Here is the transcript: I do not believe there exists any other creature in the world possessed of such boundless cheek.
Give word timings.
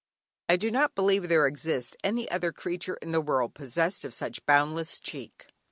I 0.49 0.55
do 0.55 0.71
not 0.71 0.95
believe 0.95 1.29
there 1.29 1.45
exists 1.45 1.95
any 2.03 2.27
other 2.31 2.51
creature 2.51 2.97
in 3.03 3.11
the 3.11 3.21
world 3.21 3.53
possessed 3.53 4.03
of 4.03 4.15
such 4.15 4.43
boundless 4.47 4.99
cheek. 4.99 5.45